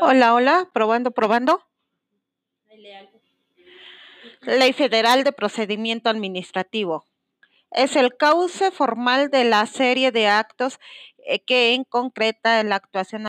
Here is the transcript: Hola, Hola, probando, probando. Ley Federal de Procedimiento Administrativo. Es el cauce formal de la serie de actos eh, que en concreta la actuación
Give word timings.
Hola, 0.00 0.34
Hola, 0.34 0.68
probando, 0.72 1.10
probando. 1.10 1.62
Ley 4.42 4.72
Federal 4.72 5.24
de 5.24 5.32
Procedimiento 5.32 6.10
Administrativo. 6.10 7.04
Es 7.70 7.96
el 7.96 8.16
cauce 8.16 8.70
formal 8.70 9.30
de 9.30 9.44
la 9.44 9.66
serie 9.66 10.10
de 10.10 10.28
actos 10.28 10.78
eh, 11.26 11.40
que 11.40 11.74
en 11.74 11.84
concreta 11.84 12.62
la 12.62 12.76
actuación 12.76 13.16